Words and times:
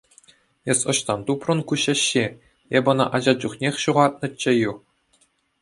Эс 0.73 0.79
ӑҫтан 0.93 1.19
тупрӑн 1.27 1.59
ку 1.71 1.75
ҫӗҫҫе, 1.83 2.25
эп 2.79 2.85
ӑна 2.95 3.05
ача 3.19 3.33
чухнех 3.45 3.75
ҫухатнӑччӗю. 3.85 4.73